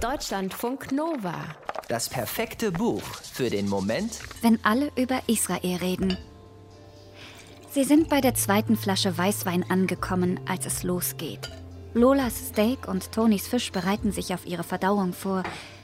[0.00, 1.34] Deutschlandfunk Nova.
[1.88, 6.16] Das perfekte Buch für den Moment, wenn alle über Israel reden.
[7.72, 11.50] Sie sind bei der zweiten Flasche Weißwein angekommen, als es losgeht.
[11.94, 15.42] Lolas Steak und Tonys Fisch bereiten sich auf ihre Verdauung vor,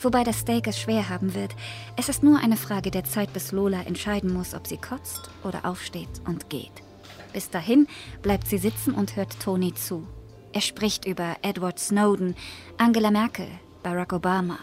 [0.00, 1.56] wobei das Steak es schwer haben wird.
[1.96, 5.64] Es ist nur eine Frage der Zeit, bis Lola entscheiden muss, ob sie kotzt oder
[5.64, 6.84] aufsteht und geht.
[7.32, 7.88] Bis dahin
[8.22, 10.06] bleibt sie sitzen und hört Tony zu.
[10.52, 12.36] Er spricht über Edward Snowden,
[12.78, 13.48] Angela Merkel,
[13.86, 14.58] Barack Obama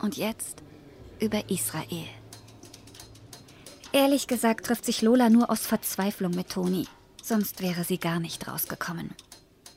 [0.00, 0.62] und jetzt
[1.18, 2.06] über Israel.
[3.90, 6.86] Ehrlich gesagt trifft sich Lola nur aus Verzweiflung mit Toni.
[7.20, 9.16] Sonst wäre sie gar nicht rausgekommen.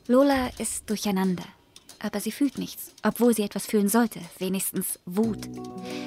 [0.06, 1.42] Lola ist durcheinander,
[1.98, 5.48] aber sie fühlt nichts, obwohl sie etwas fühlen sollte, wenigstens Wut.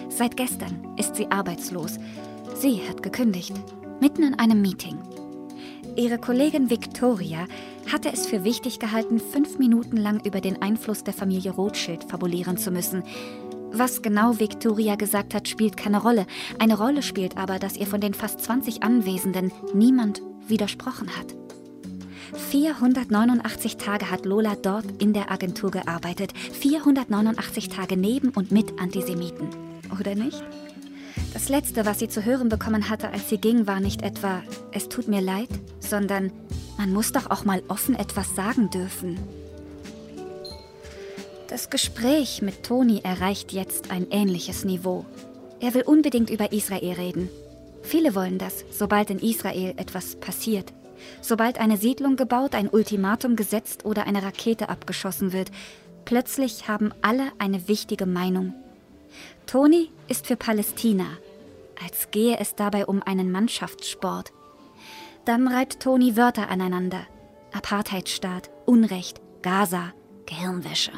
[0.07, 1.97] Seit gestern ist sie arbeitslos.
[2.55, 3.55] Sie hat gekündigt,
[3.99, 4.97] mitten in einem Meeting.
[5.97, 7.47] Ihre Kollegin Victoria
[7.89, 12.57] hatte es für wichtig gehalten, fünf Minuten lang über den Einfluss der Familie Rothschild fabulieren
[12.57, 13.03] zu müssen.
[13.71, 16.25] Was genau Victoria gesagt hat, spielt keine Rolle.
[16.59, 21.33] Eine Rolle spielt aber, dass ihr von den fast 20 Anwesenden niemand widersprochen hat.
[22.51, 26.33] 489 Tage hat Lola dort in der Agentur gearbeitet.
[26.37, 29.47] 489 Tage neben und mit Antisemiten.
[29.97, 30.43] Oder nicht?
[31.33, 34.89] Das Letzte, was sie zu hören bekommen hatte, als sie ging, war nicht etwa, es
[34.89, 35.49] tut mir leid,
[35.85, 36.31] sondern,
[36.77, 39.17] man muss doch auch mal offen etwas sagen dürfen.
[41.47, 45.05] Das Gespräch mit Toni erreicht jetzt ein ähnliches Niveau.
[45.59, 47.29] Er will unbedingt über Israel reden.
[47.83, 50.73] Viele wollen das, sobald in Israel etwas passiert.
[51.21, 55.51] Sobald eine Siedlung gebaut, ein Ultimatum gesetzt oder eine Rakete abgeschossen wird.
[56.03, 58.53] Plötzlich haben alle eine wichtige Meinung.
[59.45, 61.05] Toni ist für Palästina,
[61.83, 64.33] als gehe es dabei um einen Mannschaftssport.
[65.25, 67.05] Dann reibt Toni Wörter aneinander.
[67.51, 69.93] Apartheidstaat, Unrecht, Gaza,
[70.25, 70.91] Gehirnwäsche.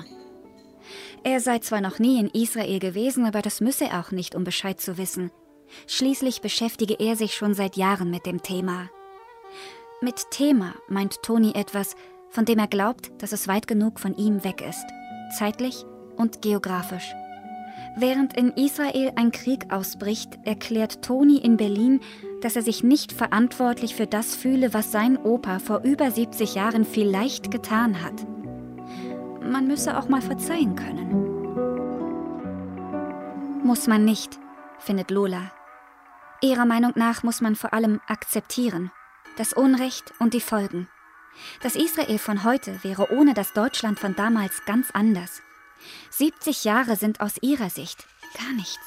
[1.23, 4.43] Er sei zwar noch nie in Israel gewesen, aber das müsse er auch nicht, um
[4.43, 5.31] Bescheid zu wissen.
[5.85, 8.89] Schließlich beschäftige er sich schon seit Jahren mit dem Thema.
[10.01, 11.95] Mit Thema meint Toni etwas,
[12.29, 14.85] von dem er glaubt, dass es weit genug von ihm weg ist,
[15.37, 17.13] zeitlich und geografisch.
[17.99, 21.99] Während in Israel ein Krieg ausbricht, erklärt Toni in Berlin,
[22.43, 26.85] dass er sich nicht verantwortlich für das fühle, was sein Opa vor über 70 Jahren
[26.85, 28.13] vielleicht getan hat.
[29.41, 31.25] Man müsse auch mal verzeihen können.
[33.63, 34.37] Muss man nicht,
[34.77, 35.51] findet Lola.
[36.41, 38.91] Ihrer Meinung nach muss man vor allem akzeptieren.
[39.37, 40.87] Das Unrecht und die Folgen.
[41.63, 45.41] Das Israel von heute wäre ohne das Deutschland von damals ganz anders.
[46.09, 48.05] 70 Jahre sind aus ihrer Sicht
[48.37, 48.79] gar nichts.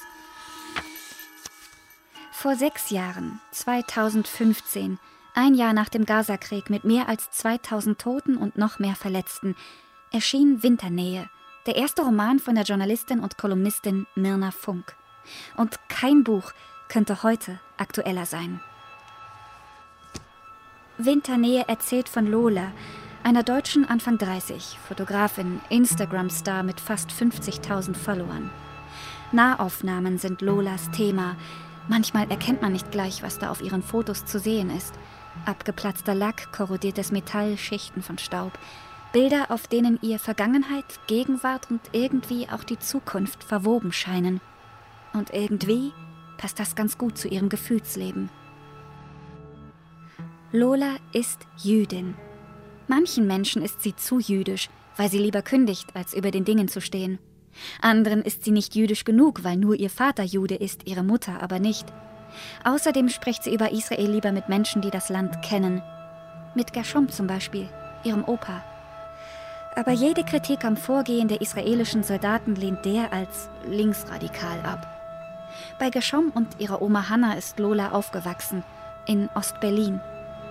[2.32, 4.98] Vor sechs Jahren, 2015,
[5.34, 9.56] ein Jahr nach dem Gazakrieg mit mehr als 2000 Toten und noch mehr Verletzten,
[10.12, 11.28] erschien Winternähe,
[11.66, 14.96] der erste Roman von der Journalistin und Kolumnistin Mirna Funk.
[15.56, 16.52] Und kein Buch
[16.88, 18.60] könnte heute aktueller sein.
[20.98, 22.72] Winternähe erzählt von Lola,
[23.22, 28.50] einer Deutschen Anfang 30, Fotografin, Instagram-Star mit fast 50.000 Followern.
[29.32, 31.36] Nahaufnahmen sind Lolas Thema.
[31.88, 34.94] Manchmal erkennt man nicht gleich, was da auf ihren Fotos zu sehen ist.
[35.44, 38.58] Abgeplatzter Lack, korrodiertes Metall, Schichten von Staub.
[39.12, 44.40] Bilder, auf denen ihr Vergangenheit, Gegenwart und irgendwie auch die Zukunft verwoben scheinen.
[45.12, 45.92] Und irgendwie
[46.38, 48.30] passt das ganz gut zu ihrem Gefühlsleben.
[50.52, 52.14] Lola ist Jüdin
[52.90, 56.80] Manchen Menschen ist sie zu jüdisch, weil sie lieber kündigt, als über den Dingen zu
[56.80, 57.20] stehen.
[57.80, 61.60] Anderen ist sie nicht jüdisch genug, weil nur ihr Vater Jude ist, ihre Mutter aber
[61.60, 61.86] nicht.
[62.64, 65.82] Außerdem spricht sie über Israel lieber mit Menschen, die das Land kennen.
[66.56, 67.68] Mit Gershom zum Beispiel,
[68.02, 68.64] ihrem Opa.
[69.76, 74.84] Aber jede Kritik am Vorgehen der israelischen Soldaten lehnt der als linksradikal ab.
[75.78, 78.64] Bei Gershom und ihrer Oma Hanna ist Lola aufgewachsen,
[79.06, 80.00] in Ostberlin.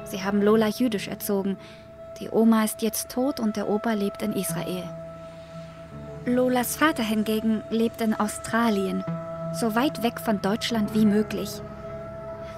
[0.06, 1.58] Sie haben Lola jüdisch erzogen,
[2.20, 4.84] die Oma ist jetzt tot und der Opa lebt in Israel.
[6.26, 9.04] Lolas Vater hingegen lebt in Australien,
[9.54, 11.62] so weit weg von Deutschland wie möglich.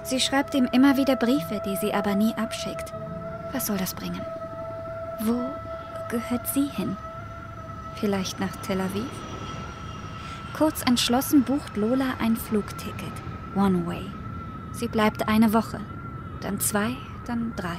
[0.02, 2.92] Sie schreibt ihm immer wieder Briefe, die sie aber nie abschickt.
[3.52, 4.20] Was soll das bringen?
[5.20, 5.40] Wo
[6.08, 6.96] gehört sie hin?
[7.96, 9.04] Vielleicht nach Tel Aviv?
[10.56, 13.12] Kurz entschlossen bucht Lola ein Flugticket.
[13.54, 14.04] One Way.
[14.72, 15.80] Sie bleibt eine Woche,
[16.40, 16.96] dann zwei,
[17.26, 17.78] dann drei.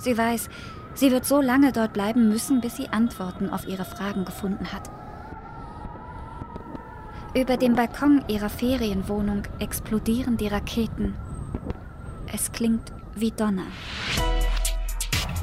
[0.00, 0.48] Sie weiß,
[0.94, 4.90] Sie wird so lange dort bleiben müssen, bis sie Antworten auf ihre Fragen gefunden hat.
[7.34, 11.14] Über dem Balkon ihrer Ferienwohnung explodieren die Raketen.
[12.32, 13.66] Es klingt wie Donner.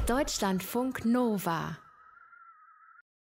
[0.06, 1.78] Deutschlandfunk Nova